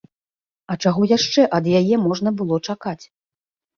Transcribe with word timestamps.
А 0.71 0.77
чаго 0.85 1.01
яшчэ 1.11 1.45
ад 1.57 1.69
яе 1.81 1.95
можна 2.09 2.29
было 2.41 2.59
чакаць? 2.71 3.01